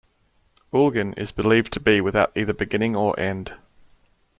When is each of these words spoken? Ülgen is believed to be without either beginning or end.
Ülgen 0.73 1.13
is 1.15 1.29
believed 1.31 1.71
to 1.73 1.79
be 1.79 2.01
without 2.01 2.31
either 2.35 2.53
beginning 2.53 2.95
or 2.95 3.19
end. 3.19 3.53